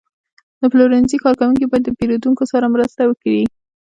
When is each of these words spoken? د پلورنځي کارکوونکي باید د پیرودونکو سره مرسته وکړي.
د 0.59 0.61
پلورنځي 0.71 1.17
کارکوونکي 1.23 1.65
باید 1.67 1.83
د 1.85 1.89
پیرودونکو 1.99 2.43
سره 2.51 2.71
مرسته 2.75 3.01
وکړي. 3.05 3.43